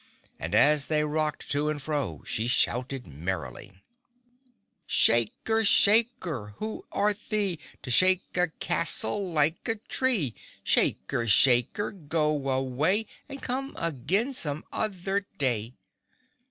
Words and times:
And 0.39 0.55
as 0.55 0.87
they 0.87 1.03
rocked 1.05 1.51
to 1.51 1.69
and 1.69 1.79
fro 1.79 2.23
she 2.25 2.47
shouted 2.47 3.05
merrily: 3.05 3.83
"Shaker! 4.87 5.63
Shaker! 5.63 6.55
Who 6.57 6.87
art 6.91 7.19
thee, 7.29 7.59
To 7.83 7.91
shake 7.91 8.35
a 8.35 8.47
castle 8.47 9.31
like 9.31 9.67
a 9.69 9.75
tree? 9.75 10.33
Shaker! 10.63 11.27
Shaker! 11.27 11.91
Go 11.91 12.43
away 12.49 13.05
And 13.29 13.43
come 13.43 13.75
again 13.77 14.33
some 14.33 14.65
other 14.73 15.27
day!" 15.37 15.75